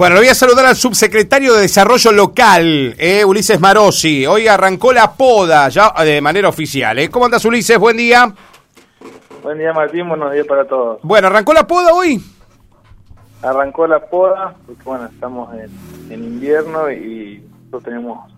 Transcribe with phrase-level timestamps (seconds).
[0.00, 4.24] Bueno, le voy a saludar al subsecretario de Desarrollo Local, eh, Ulises Marosi.
[4.24, 6.98] Hoy arrancó la poda ya eh, de manera oficial.
[6.98, 7.10] Eh.
[7.10, 7.78] ¿Cómo andas, Ulises?
[7.78, 8.32] Buen día.
[9.42, 10.08] Buen día, Martín.
[10.08, 11.02] Buenos días para todos.
[11.02, 12.18] Bueno, ¿arrancó la poda hoy?
[13.42, 15.54] Arrancó la poda, porque bueno, estamos
[16.08, 18.32] en, invierno y nosotros tenemos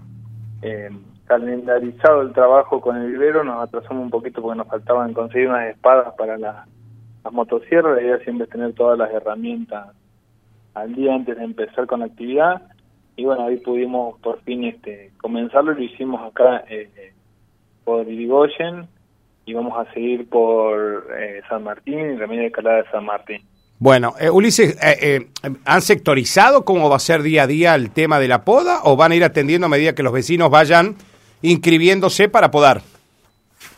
[0.62, 0.90] eh,
[1.26, 3.44] calendarizado el trabajo con el vivero.
[3.44, 6.66] Nos atrasamos un poquito porque nos faltaban conseguir unas espadas para la,
[7.22, 7.94] las motosierras.
[7.94, 9.86] La idea siempre es tener todas las herramientas
[10.74, 12.62] al día antes de empezar con la actividad
[13.16, 17.12] y bueno, ahí pudimos por fin este comenzarlo, lo hicimos acá eh,
[17.84, 18.88] por Irigoyen
[19.44, 23.42] y vamos a seguir por eh, San Martín y Remedio de Calada de San Martín.
[23.78, 24.78] Bueno, eh, Ulises,
[25.64, 28.96] ¿han sectorizado cómo va a ser día a día el tema de la poda o
[28.96, 30.94] van a ir atendiendo a medida que los vecinos vayan
[31.42, 32.82] inscribiéndose para podar?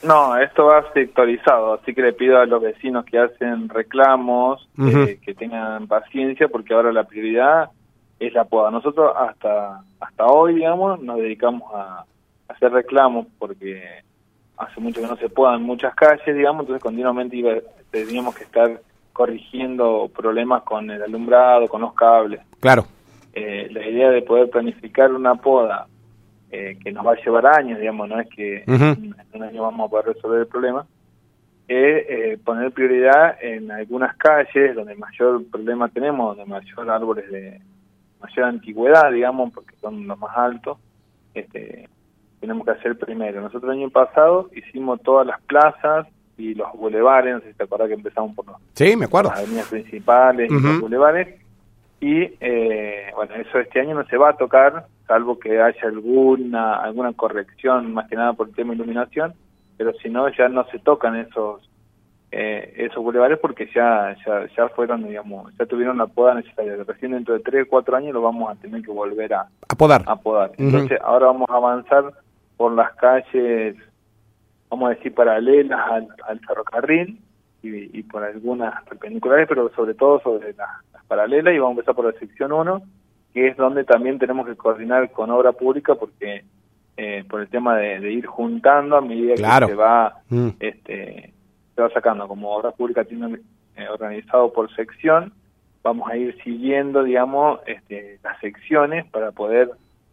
[0.04, 5.18] No, esto va sectorizado, así que le pido a los vecinos que hacen reclamos eh,
[5.24, 7.70] que tengan paciencia porque ahora la prioridad
[8.20, 8.70] es la poda.
[8.70, 12.04] Nosotros hasta hasta hoy, digamos, nos dedicamos a,
[12.48, 13.82] hacer reclamos porque
[14.58, 17.54] hace mucho que no se podan muchas calles, digamos, entonces continuamente iba,
[17.90, 18.80] teníamos que estar
[19.14, 22.40] corrigiendo problemas con el alumbrado, con los cables.
[22.60, 22.84] Claro.
[23.32, 25.86] Eh, la idea de poder planificar una poda
[26.56, 29.86] eh, que nos va a llevar años, digamos, no es que en un año vamos
[29.86, 30.86] a poder resolver el problema,
[31.66, 37.60] es eh, poner prioridad en algunas calles donde mayor problema tenemos, donde mayor árboles de
[38.20, 40.78] mayor antigüedad, digamos, porque son los más altos,
[41.34, 41.88] este,
[42.38, 43.40] tenemos que hacer primero.
[43.40, 46.06] Nosotros el año pasado hicimos todas las plazas
[46.38, 49.30] y los bulevares, no sé si te acuerdas que empezamos por los, sí, me acuerdo.
[49.30, 51.40] las avenidas principales y los bulevares,
[52.00, 56.76] y eh, bueno, eso este año no se va a tocar, salvo que haya alguna
[56.76, 59.34] alguna corrección, más que nada por el tema de iluminación,
[59.76, 61.68] pero si no, ya no se tocan esos
[62.30, 66.76] eh, esos bulevares porque ya, ya ya fueron, digamos, ya tuvieron la poda necesaria.
[66.84, 69.74] Recién dentro de 3 o 4 años lo vamos a tener que volver a, a
[69.76, 70.02] podar.
[70.06, 70.52] A podar.
[70.58, 72.12] Entonces, ahora vamos a avanzar
[72.56, 73.76] por las calles,
[74.68, 77.20] vamos a decir, paralelas al, al ferrocarril
[77.62, 81.80] y, y, por algunas perpendiculares, pero sobre todo sobre las, las paralelas y vamos a
[81.80, 82.82] empezar por la sección 1
[83.34, 86.44] que es donde también tenemos que coordinar con obra pública porque
[86.96, 90.48] eh, por el tema de, ir juntando a medida que se va mm.
[90.60, 91.34] este
[91.74, 92.28] se va sacando.
[92.28, 93.40] Como obra pública tiene
[93.76, 95.32] eh, organizado por sección
[95.82, 99.72] vamos a ir siguiendo digamos este, las secciones para poder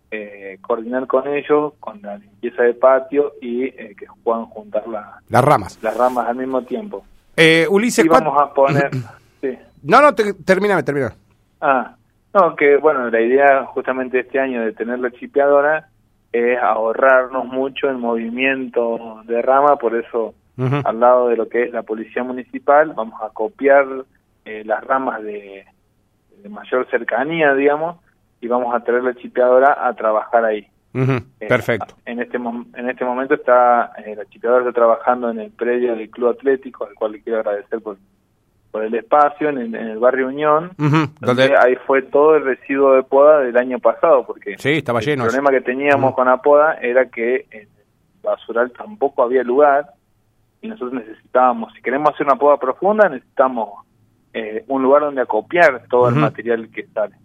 [0.09, 4.83] eh, coordinar con ellos con la limpieza de patio y que puedan juntar
[5.29, 5.79] las ramas.
[5.83, 7.05] las ramas al mismo tiempo.
[7.69, 8.89] Ulises y vamos a poner
[9.41, 9.57] sí.
[9.83, 11.13] no no te, termíname termina
[11.61, 11.95] ah
[12.34, 15.90] no, que bueno, la idea justamente este año de tener la chipeadora
[16.31, 20.34] es ahorrarnos mucho en movimiento de rama, por eso
[20.84, 23.86] al lado de lo que es la policía municipal vamos a copiar
[24.46, 25.66] eh, las ramas de,
[26.50, 27.97] mayor cercanía, digamos,
[28.42, 30.68] y vamos a traer la chipeadora a trabajar ahí.
[30.94, 31.96] Eh, Perfecto.
[32.06, 36.09] En este en este momento está eh, la chipeadora está trabajando en el predio del
[36.09, 37.98] Club Atlético, al cual le quiero agradecer por
[38.71, 40.71] por el espacio en, el barrio Unión,
[41.19, 45.23] donde ahí fue todo el residuo de poda del año pasado, porque sí, estaba lleno.
[45.23, 47.67] el problema que teníamos con la poda era que en el
[48.23, 49.91] basural tampoco había lugar
[50.61, 53.85] y nosotros necesitábamos, si queremos hacer una poda profunda, necesitamos
[54.33, 57.15] eh, un lugar donde acopiar todo el material que sale.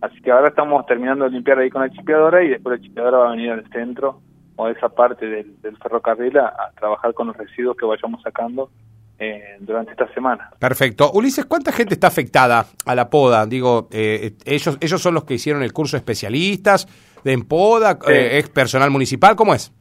[0.00, 3.18] Así que ahora estamos terminando de limpiar ahí con la chipeadora y después la chipeadora
[3.18, 4.20] va a venir al centro
[4.56, 8.70] o a esa parte del, ferrocarril a trabajar con los residuos que vayamos sacando
[9.18, 10.50] eh, durante esta semana.
[10.58, 11.10] Perfecto.
[11.12, 13.46] Ulises, ¿cuánta gente está afectada a la poda?
[13.46, 16.86] Digo, eh, ellos ellos son los que hicieron el curso de especialistas
[17.24, 19.34] de en poda, eh, ¿es personal municipal?
[19.34, 19.72] ¿Cómo es?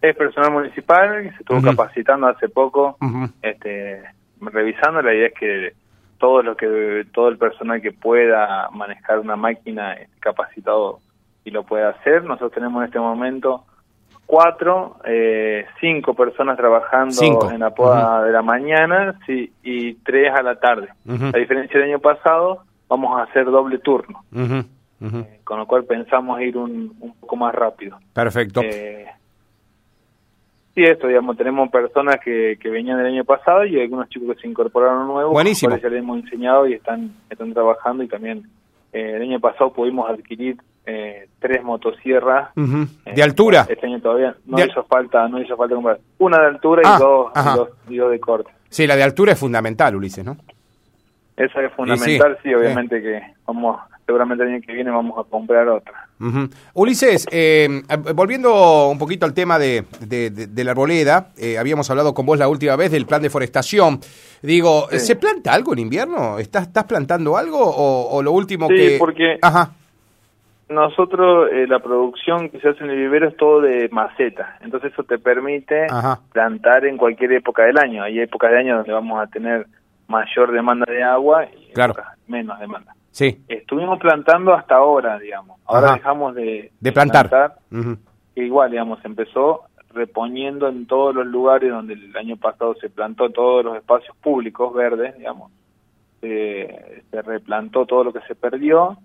[0.00, 2.96] Es personal municipal, se estuvo capacitando hace poco,
[3.42, 4.02] este,
[4.40, 5.72] revisando, la idea es que
[6.18, 11.00] todo lo que todo el personal que pueda manejar una máquina esté capacitado
[11.44, 12.24] y lo pueda hacer.
[12.24, 13.64] Nosotros tenemos en este momento
[14.36, 20.42] cuatro, eh, cinco personas trabajando en la poda de la mañana sí, y tres a
[20.42, 20.88] la tarde.
[21.08, 26.38] A diferencia del año pasado, vamos a hacer doble turno, eh, con lo cual pensamos
[26.42, 27.98] ir un, un poco más rápido.
[28.12, 28.60] Perfecto.
[28.62, 29.06] Eh,
[30.74, 34.42] sí, esto, digamos, tenemos personas que, que venían del año pasado y algunos chicos que
[34.42, 35.74] se incorporaron nuevos, Buenísimo.
[35.78, 38.42] ya les hemos enseñado y están, están trabajando y también
[38.92, 43.66] eh, el año pasado pudimos adquirir eh, tres motosierras eh, de altura.
[43.68, 46.98] Este año todavía no hizo falta, no hizo falta comprar una de altura y, ah,
[46.98, 48.50] dos, y, dos, de corte.
[48.68, 50.36] Sí, la de altura es fundamental, Ulises, ¿no?
[51.36, 55.68] Esa es fundamental, sí, obviamente que vamos, seguramente el año que viene vamos a comprar
[55.68, 56.08] otra.
[56.72, 57.82] Ulises, eh,
[58.14, 62.48] volviendo un poquito al tema de, de, la arboleda, eh, habíamos hablado con vos la
[62.48, 64.00] última vez del plan de forestación.
[64.40, 66.38] Digo, ¿se planta algo en invierno?
[66.38, 68.96] ¿Estás, estás plantando algo o, lo último sí, que...?
[68.98, 69.72] porque Ajá.
[70.68, 74.92] Nosotros eh, la producción que se hace en el vivero es todo de maceta, entonces
[74.92, 75.86] eso te permite
[76.32, 78.02] plantar en cualquier época del año.
[78.02, 79.66] Hay épocas de año donde vamos a tener
[80.08, 81.94] mayor demanda de agua y claro.
[82.26, 82.94] menos demanda.
[83.10, 83.42] Sí.
[83.48, 85.58] Estuvimos plantando hasta ahora, digamos.
[85.66, 87.54] Ahora dejamos de, de plantar.
[88.34, 89.62] igual, digamos, empezó
[89.94, 94.74] reponiendo en todos los lugares donde el año pasado se plantó todos los espacios públicos
[94.74, 95.50] verdes, digamos.
[96.20, 98.98] se replantó todo lo que se perdió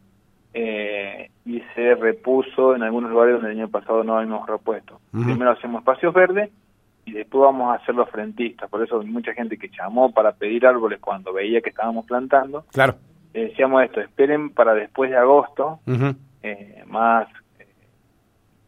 [0.54, 5.00] eh, y se repuso en algunos lugares donde el año pasado no habíamos repuesto.
[5.12, 6.50] Primero hacemos espacios verdes
[7.06, 8.70] y después vamos a hacer los frentistas.
[8.70, 12.66] Por eso mucha gente que llamó para pedir árboles cuando veía que estábamos plantando.
[12.72, 12.96] Claro.
[13.34, 15.80] decíamos esto, esperen para después de agosto,
[16.44, 17.28] eh, más
[17.60, 17.68] eh,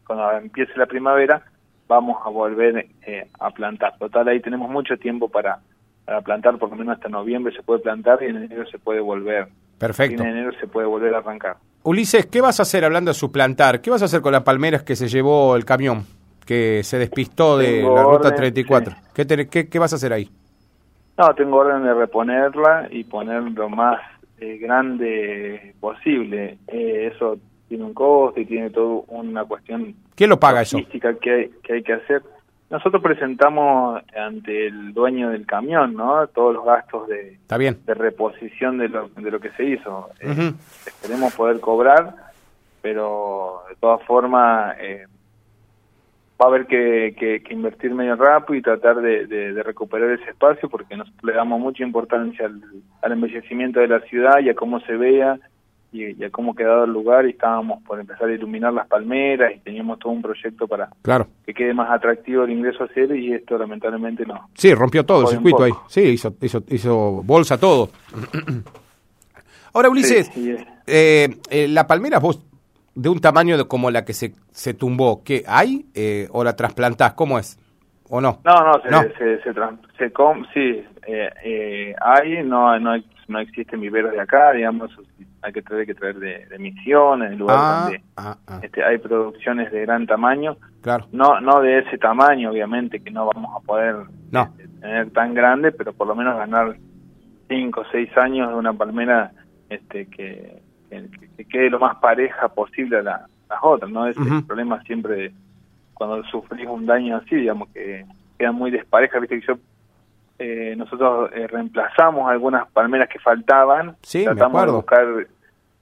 [0.06, 1.42] cuando empiece la primavera,
[1.86, 3.98] vamos a volver eh, a plantar.
[3.98, 5.60] Total, ahí tenemos mucho tiempo para,
[6.04, 9.00] para plantar, por lo menos hasta noviembre se puede plantar y en enero se puede
[9.00, 9.48] volver.
[9.78, 10.22] Perfecto.
[10.22, 11.56] en enero se puede volver a arrancar.
[11.84, 13.80] Ulises, ¿qué vas a hacer hablando de suplantar?
[13.80, 16.06] ¿Qué vas a hacer con las palmeras que se llevó el camión?
[16.44, 18.94] que se despistó de la ruta 34.
[19.14, 20.28] ¿Qué, qué, ¿Qué, vas a hacer ahí?
[21.16, 24.00] No, tengo orden de reponerla y poner lo más
[24.40, 26.58] eh, grande posible.
[26.68, 27.38] Eh, eso
[27.68, 29.94] tiene un costo y tiene toda una cuestión...
[30.14, 30.78] ¿Quién lo paga eso?
[30.90, 32.22] Que hay, que hay que hacer.
[32.74, 36.26] Nosotros presentamos ante el dueño del camión, ¿no?
[36.26, 37.78] Todos los gastos de, Está bien.
[37.86, 40.10] de reposición de lo, de lo que se hizo.
[40.18, 40.52] Eh,
[40.84, 42.16] esperemos poder cobrar,
[42.82, 45.06] pero de todas formas eh,
[46.40, 50.96] va a haber que, que, invertir medio rápido y tratar de, recuperar ese espacio porque
[50.96, 52.50] nos le damos mucha importancia
[53.02, 55.38] al, embellecimiento de la ciudad y a cómo se vea
[55.94, 59.60] y, a cómo quedado el lugar y estábamos por empezar a iluminar las palmeras y
[59.60, 61.28] teníamos todo un proyecto para claro.
[61.46, 64.48] que quede más atractivo el ingreso a cielo y esto lamentablemente no.
[64.54, 65.72] Sí, rompió todo el circuito ahí.
[65.88, 67.90] Sí, hizo, hizo, hizo bolsa todo.
[69.72, 70.30] Ahora, Ulises,
[70.86, 72.44] eh, eh, la palmera vos
[72.94, 75.86] de un tamaño de como la que se, se tumbó, ¿qué hay?
[75.94, 77.14] Eh, ¿O la trasplantás?
[77.14, 77.58] ¿Cómo es?
[78.08, 78.40] ¿O no?
[78.44, 79.52] No, no, se, se, se,
[79.98, 80.12] se
[80.52, 82.94] sí, eh, eh, hay, no, no,
[83.28, 84.90] no existen viveros de acá, digamos,
[85.44, 88.60] hay que traer, que traer de, de misiones, de lugares ah, donde ah, ah.
[88.62, 90.56] Este, hay producciones de gran tamaño.
[90.80, 91.06] Claro.
[91.12, 93.96] No, no de ese tamaño, obviamente, que no vamos a poder
[94.30, 94.42] no.
[94.42, 96.76] Este, tener tan grande, pero por lo menos ganar
[97.48, 99.32] cinco o seis años de una palmera
[99.68, 103.22] este, que, que, quede lo más pareja posible a las
[103.62, 104.06] otras, ¿no?
[104.06, 105.32] Es el problema siempre
[105.92, 108.06] cuando sufrís un daño así, digamos, que
[108.38, 109.58] queda muy despareja, viste que yo
[110.38, 115.06] eh, nosotros eh, reemplazamos algunas palmeras que faltaban, sí, tratamos de buscar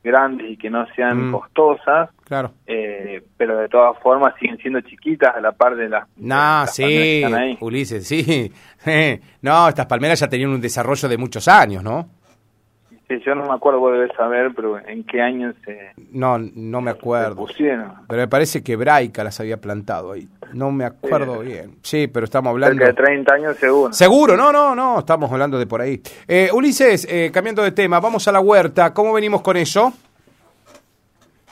[0.03, 1.33] grandes y que no sean mm.
[1.33, 2.53] costosas, claro.
[2.67, 7.23] Eh, pero de todas formas siguen siendo chiquitas a la par de las, no, sí,
[7.61, 8.53] Ulises, sí,
[9.43, 12.22] no, estas palmeras ya tenían un desarrollo de muchos años, ¿no?
[13.21, 15.93] Yo no me acuerdo, vos debes saber, pero en qué año se...
[16.11, 17.37] No, no me acuerdo.
[17.37, 17.93] pusieron.
[18.09, 20.29] Pero me parece que Braica las había plantado ahí.
[20.53, 21.77] No me acuerdo bien.
[21.83, 22.85] Sí, pero estamos hablando...
[22.85, 23.93] Cerca de 30 años seguro.
[23.93, 26.01] Seguro, no, no, no, estamos hablando de por ahí.
[26.27, 28.93] Eh, Ulises, eh, cambiando de tema, vamos a la huerta.
[28.93, 29.93] ¿Cómo venimos con eso?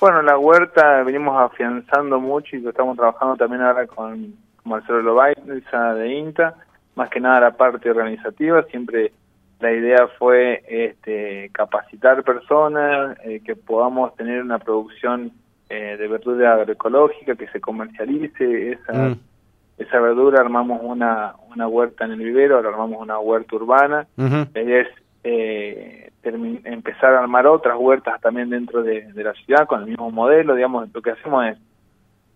[0.01, 4.35] Bueno, la huerta venimos afianzando mucho y lo estamos trabajando también ahora con
[4.65, 6.55] Marcelo Lobaita de INTA.
[6.95, 9.13] Más que nada la parte organizativa, siempre
[9.61, 15.33] la idea fue este, capacitar personas, eh, que podamos tener una producción
[15.69, 19.21] eh, de verdura agroecológica, que se comercialice esa, mm.
[19.79, 20.41] esa verdura.
[20.41, 24.07] Armamos una, una huerta en el vivero, ahora armamos una huerta urbana.
[24.17, 24.89] La idea es
[25.25, 30.11] eh, empezar a armar otras huertas también dentro de, de la ciudad con el mismo
[30.11, 30.55] modelo.
[30.55, 31.59] Digamos, lo que hacemos es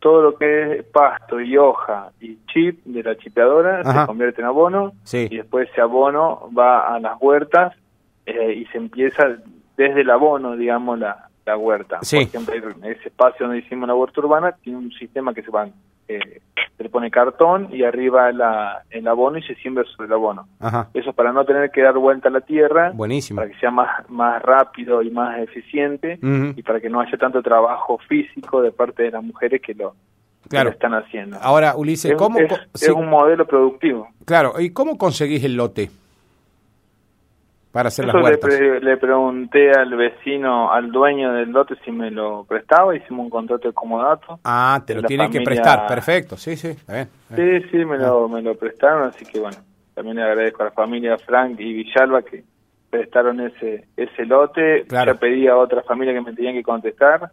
[0.04, 4.46] todo lo que es pasto y hoja y chip de la chipeadora se convierte en
[4.48, 7.74] abono y después ese abono va a las huertas
[8.26, 9.38] eh, y se empieza
[9.78, 12.00] desde el abono, digamos, la, la huerta.
[12.00, 15.68] Por ejemplo, ese espacio donde hicimos la huerta urbana tiene un sistema que se va
[16.08, 16.40] eh,
[16.76, 20.48] se le pone cartón y arriba la, el abono y se siembra sobre el abono.
[20.92, 23.38] Eso para no tener que dar vuelta a la tierra, Buenísimo.
[23.38, 27.42] para que sea más, más rápido y más eficiente y para que no haya tanto
[27.42, 29.94] trabajo físico de parte de las mujeres que lo,
[30.50, 31.38] están haciendo.
[31.40, 32.38] Ahora, Ulises, es, ¿cómo?
[32.38, 34.08] es un modelo productivo.
[34.24, 35.90] Claro, ¿y cómo conseguís el lote?
[37.74, 38.56] Para hacer las huertas.
[38.82, 43.66] Le, pregunté al vecino, al dueño del lote si me lo prestaba, hicimos un contrato
[43.66, 44.38] de comodato.
[44.44, 48.42] Ah, te lo tiene que prestar, perfecto, sí, sí, bien, Sí, sí, me lo, me
[48.42, 49.56] lo prestaron, así que bueno,
[49.92, 52.44] también le agradezco a la familia Frank y Villalba que
[52.90, 57.28] prestaron ese ese lote, ya pedí a otra familia que me tenían que contestar.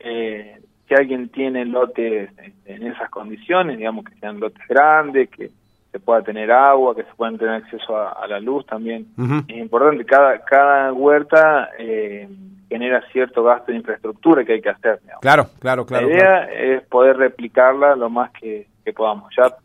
[0.00, 2.30] Eh, si alguien tiene lotes
[2.64, 5.52] en esas condiciones, digamos que sean lotes grandes, que
[5.96, 9.06] se pueda tener agua, que se puedan tener acceso a, la luz también.
[9.48, 12.28] Es importante, cada, cada huerta eh,
[12.68, 15.00] genera cierto gasto de infraestructura que hay que hacer.
[15.22, 16.06] Claro, claro, claro.
[16.06, 19.34] La idea es poder replicarla lo más que, podamos.
[19.34, 19.56] Ya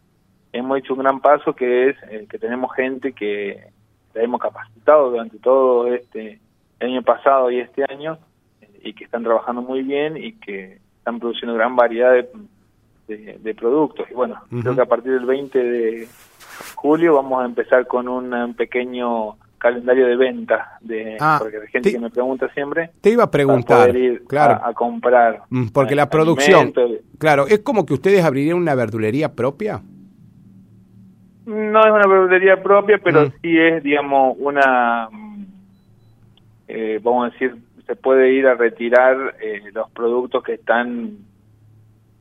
[0.53, 3.65] hemos hecho un gran paso que es eh, que tenemos gente que
[4.13, 6.39] la hemos capacitado durante todo este
[6.79, 8.17] año pasado y este año
[8.61, 12.29] eh, y que están trabajando muy bien y que están produciendo gran variedad de
[13.07, 14.09] de, productos.
[14.09, 16.07] Y bueno, creo que a partir del 20 de
[16.75, 21.91] julio vamos a empezar con un pequeño calendario de venta de ah, porque hay gente
[21.91, 23.93] que me pregunta siempre te iba a preguntar
[24.27, 26.73] claro a, comprar mm, porque la producción
[27.19, 29.83] claro es como que ustedes abrirían una verdulería propia
[31.45, 33.31] no es una verdulería propia pero mm.
[33.39, 35.07] sí es digamos una
[36.67, 37.55] eh, vamos a decir
[37.85, 41.17] se puede ir a retirar eh, los productos que están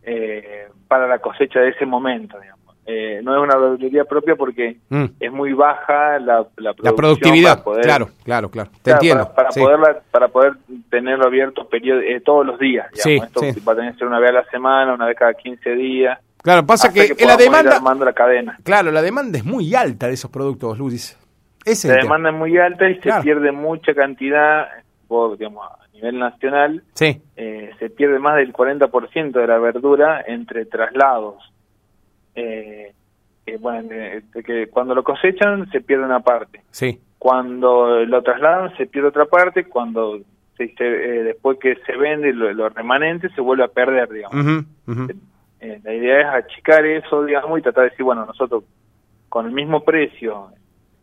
[0.02, 2.60] eh, para la cosecha de ese momento, digamos.
[2.86, 5.04] Eh, no es una verdulería propia porque mm.
[5.20, 7.62] es muy baja la, la, productividad.
[7.82, 8.70] claro, claro, claro.
[8.82, 9.32] Te entiendo.
[9.32, 9.50] Para,
[10.10, 10.54] para poder
[10.88, 12.88] tenerlo abierto eh, todos los días.
[12.92, 13.28] Digamos.
[13.28, 15.70] Esto va a tener que ser una vez a la semana, una vez cada 15
[15.76, 16.18] días.
[16.42, 17.80] Claro, pasa que, la demanda.
[18.04, 18.58] la cadena.
[18.64, 21.16] Claro, la demanda es muy alta de esos productos, Luis.
[21.84, 24.66] la demanda es muy alta y se pierde mucha cantidad,
[25.38, 27.20] digamos, nivel nacional, sí.
[27.36, 27.49] Eh,
[27.80, 31.42] se pierde más del 40% de la verdura entre traslados.
[32.34, 32.92] Eh,
[33.58, 33.88] bueno,
[34.44, 36.60] que cuando lo cosechan se pierde una parte.
[36.70, 37.00] Sí.
[37.18, 39.64] Cuando lo trasladan se pierde otra parte.
[39.64, 40.20] Cuando
[40.58, 44.66] se, eh, después que se vende lo, remanente se vuelve a perder, digamos.
[44.86, 48.64] la idea es achicar eso, digamos, y tratar de decir, bueno, nosotros
[49.30, 50.48] con el mismo precio,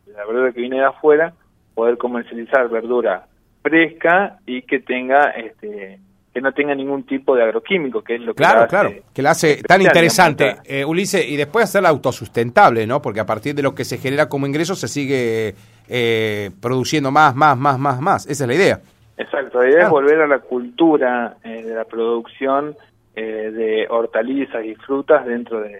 [0.06, 1.34] la verdura que viene de afuera,
[1.74, 3.26] poder comercializar verdura
[3.62, 5.98] fresca y que tenga este
[6.32, 9.30] que no tenga ningún tipo de agroquímico, que es lo que claro, claro, que la
[9.30, 13.00] hace tan interesante, eh, Ulises, y después hacerla autosustentable, ¿no?
[13.00, 15.54] Porque a partir de lo que se genera como ingreso se sigue
[15.88, 18.26] eh, produciendo más, más, más, más, más.
[18.26, 18.80] Esa es la idea.
[19.16, 22.76] Exacto, la idea es volver a la cultura eh, de la producción
[23.14, 25.76] de hortalizas y frutas dentro de,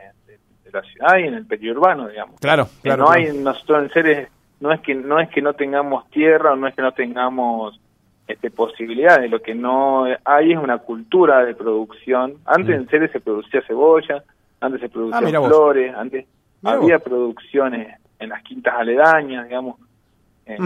[0.73, 2.41] la ciudad y en el periurbano, digamos.
[2.41, 3.05] Claro, claro.
[3.05, 4.29] no hay nosotros en seres
[4.61, 7.81] no es que no es que no tengamos tierra o no es que no tengamos
[8.29, 12.35] este, posibilidades, lo que no hay es una cultura de producción.
[12.45, 12.81] Antes mm.
[12.83, 14.23] en serie se producía cebolla,
[14.61, 16.27] antes se producían ah, flores, antes
[16.63, 19.77] había producciones en las quintas aledañas, digamos.
[20.47, 20.59] Eh,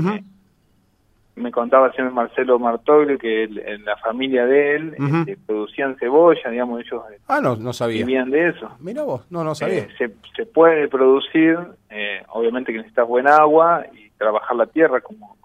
[1.35, 6.81] me contaba siempre Marcelo Martoglio que en la familia de él este, producían cebolla, digamos,
[6.81, 8.05] ellos eh, ah, no, no sabía.
[8.05, 8.71] vivían de eso.
[8.81, 9.79] Mira vos, no, no sabía.
[9.79, 11.59] Eh, se, se puede producir,
[11.91, 15.37] eh, obviamente que necesitas buen agua y trabajar la tierra como,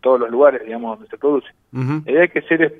[0.00, 1.48] todos los lugares, digamos, donde se produce.
[1.72, 2.72] La idea es que Ceres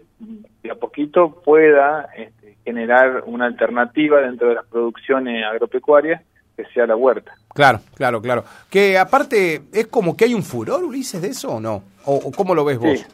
[0.62, 6.22] de a poquito pueda este, generar una alternativa dentro de las producciones agropecuarias
[6.56, 7.32] que sea la huerta.
[7.54, 8.44] Claro, claro, claro.
[8.70, 11.82] Que aparte, ¿es como que hay un furor, Ulises, de eso o no?
[12.04, 13.06] ¿O, cómo lo ves vos?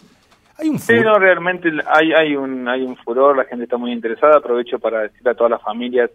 [0.59, 1.01] Hay un furor.
[1.01, 4.39] Sí, no, realmente hay, hay, un, hay un furor, la gente está muy interesada.
[4.39, 6.11] Aprovecho para decir a todas las familias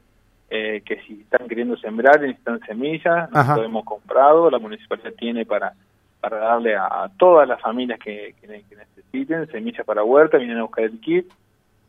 [0.49, 5.45] eh, que si están queriendo sembrar, necesitan semillas, nosotros lo hemos comprado, la municipalidad tiene
[5.45, 5.73] para
[6.21, 10.85] para darle a, todas las familias que, que, necesiten semillas para huerta, vienen a buscar
[10.85, 11.27] el kit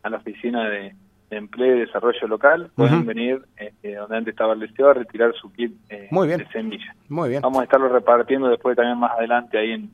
[0.02, 0.94] a la oficina de,
[1.30, 5.32] de empleo y desarrollo local, pueden venir este, donde antes estaba el deseo a retirar
[5.34, 6.94] su kit eh, de semillas.
[7.08, 7.42] Muy bien.
[7.42, 9.90] Vamos a estarlo repartiendo después también más adelante ahí en,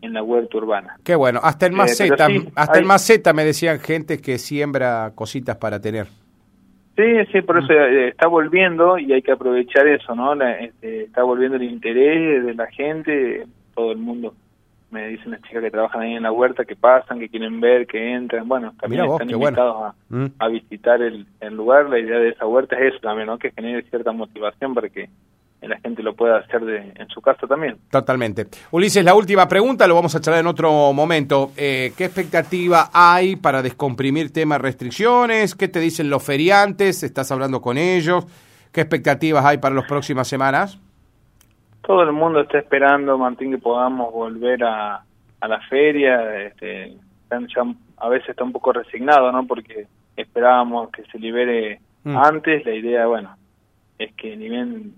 [0.00, 0.96] en la huerta urbana.
[1.04, 5.56] Qué bueno, hasta el eh, maceta, hasta el maceta me decían gente que siembra cositas
[5.56, 6.06] para tener.
[6.96, 10.32] Sí, sí, por eso eh, está volviendo y hay que aprovechar eso, ¿no?
[10.42, 13.46] Este, está volviendo el interés de la gente,
[13.78, 14.34] todo el mundo
[14.90, 17.86] me dicen las chicas que trabajan ahí en la huerta que pasan, que quieren ver,
[17.86, 20.26] que entran, bueno, también están invitados mm.
[20.36, 23.38] a, visitar el, lugar, la idea de esa huerta es eso también, ¿no?
[23.38, 25.08] que genere cierta motivación para que
[25.60, 27.76] la gente lo pueda hacer de, en su casa también.
[27.90, 28.46] Totalmente.
[28.72, 31.52] Ulises, la última pregunta, lo vamos a charlar en otro momento.
[31.56, 35.54] Eh, ¿Qué expectativa hay para descomprimir temas restricciones?
[35.54, 37.04] ¿Qué te dicen los feriantes?
[37.04, 38.26] ¿Estás hablando con ellos?
[38.72, 40.78] ¿Qué expectativas hay para las próximas semanas?
[41.82, 45.02] Todo el mundo está esperando, Martín, que podamos volver a,
[45.40, 46.44] a la feria.
[46.44, 46.96] Este,
[47.98, 49.46] a veces está un poco resignado, ¿no?
[49.46, 52.16] Porque esperábamos que se libere mm.
[52.16, 52.64] antes.
[52.64, 53.36] La idea, bueno,
[53.98, 54.94] es que ni bien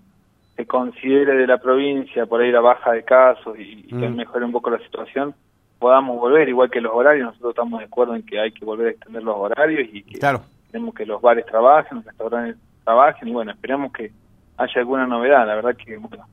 [0.56, 4.16] se considere de la provincia por ahí la baja de casos y, que mm.
[4.16, 5.34] mejore un poco la situación,
[5.78, 7.26] podamos volver, igual que los horarios.
[7.26, 10.18] Nosotros estamos de acuerdo en que hay que volver a extender los horarios y que
[10.18, 10.42] claro.
[10.70, 14.10] tenemos que los bares trabajen, los restaurantes trabajen y bueno, esperemos que
[14.56, 15.46] haya alguna novedad.
[15.46, 16.26] La verdad que, bueno,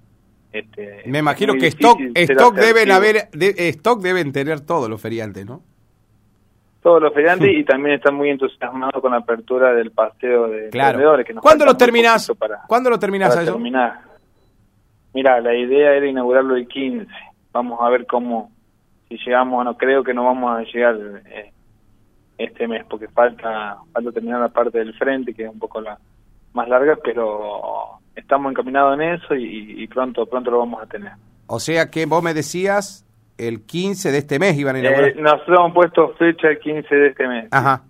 [0.57, 5.61] Este, Me imagino que stock, stock deben haber, stock deben tener todos los feriantes, ¿no?
[6.81, 11.23] Todos los feriantes y también están muy entusiasmados con la apertura del paseo de claro.
[11.23, 12.31] Que ¿Cuándo lo terminás?
[12.37, 13.35] Para, ¿Cuándo lo terminás?
[13.35, 14.01] Terminar.
[15.13, 17.07] Mira, la idea era inaugurarlo el 15.
[17.51, 18.51] Vamos a ver cómo,
[19.09, 21.51] si llegamos, no creo que no vamos a llegar eh,
[22.37, 25.97] este mes, porque falta, falta terminar la parte del frente, que es un poco la
[26.53, 31.11] más larga, pero estamos encaminados en eso y, pronto, pronto lo vamos a tener.
[31.45, 33.05] O sea que vos me decías
[33.37, 35.09] el 15 de este mes iban a inaugurar.
[35.09, 37.47] Eh, nosotros hemos puesto fecha el 15 de este mes.
[37.51, 37.83] Ajá.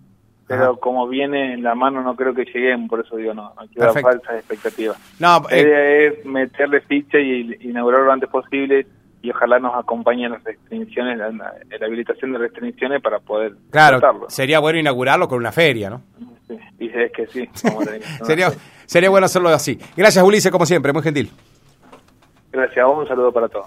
[0.46, 3.66] Pero como viene en la mano no creo que lleguemos, por eso digo, no, no
[3.68, 4.96] quiero dar falsas expectativas.
[5.18, 8.86] No, la idea eh, es meterle ficha y inaugurarlo lo antes posible
[9.20, 14.58] y ojalá nos acompañen las restricciones, la, la, habilitación de restricciones para poder Claro, sería
[14.60, 16.02] bueno inaugurarlo con una feria, ¿no?
[16.48, 17.48] Sí, y es que sí.
[18.24, 18.50] sería,
[18.86, 19.78] sería bueno hacerlo así.
[19.96, 21.30] Gracias, Ulises, como siempre, muy gentil.
[22.50, 23.66] Gracias, un saludo para todos.